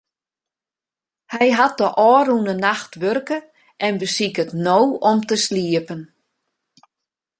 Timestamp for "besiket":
4.01-4.49